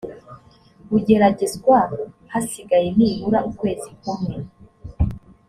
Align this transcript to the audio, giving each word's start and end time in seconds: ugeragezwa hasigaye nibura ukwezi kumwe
ugeragezwa 0.95 1.77
hasigaye 2.31 2.87
nibura 2.97 3.39
ukwezi 3.49 3.89
kumwe 4.01 4.35